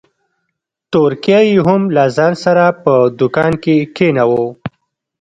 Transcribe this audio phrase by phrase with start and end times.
[0.91, 4.43] تورکى يې هم له ځان سره په دوکان کښې کښېناوه.